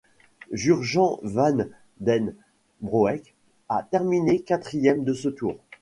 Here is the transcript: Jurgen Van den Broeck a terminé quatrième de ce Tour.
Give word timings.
Jurgen 0.51 1.19
Van 1.21 1.67
den 1.99 2.33
Broeck 2.81 3.35
a 3.69 3.83
terminé 3.83 4.41
quatrième 4.41 5.03
de 5.03 5.13
ce 5.13 5.29
Tour. 5.29 5.59